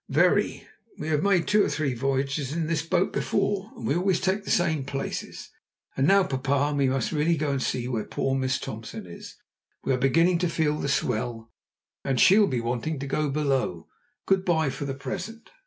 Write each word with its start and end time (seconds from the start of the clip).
"Very. 0.09 0.65
We 0.97 1.09
have 1.09 1.21
made 1.21 1.47
two 1.47 1.63
or 1.63 1.69
three 1.69 1.93
voyages 1.93 2.53
in 2.53 2.65
this 2.65 2.81
boat 2.81 3.13
before, 3.13 3.69
and 3.75 3.85
we 3.85 3.93
always 3.95 4.19
take 4.19 4.43
the 4.43 4.49
same 4.49 4.83
places. 4.83 5.51
And 5.95 6.07
now, 6.07 6.23
papa, 6.23 6.73
we 6.75 6.89
must 6.89 7.11
really 7.11 7.37
go 7.37 7.51
and 7.51 7.61
see 7.61 7.87
where 7.87 8.03
poor 8.03 8.33
Miss 8.33 8.57
Thompson 8.57 9.05
is. 9.05 9.35
We 9.83 9.93
are 9.93 9.97
beginning 9.99 10.39
to 10.39 10.49
feel 10.49 10.79
the 10.79 10.89
swell, 10.89 11.51
and 12.03 12.19
she'll 12.19 12.47
be 12.47 12.61
wanting 12.61 12.97
to 12.97 13.05
go 13.05 13.29
below. 13.29 13.89
Good 14.25 14.43
bye 14.43 14.71
for 14.71 14.85
the 14.85 14.95
present." 14.95 15.51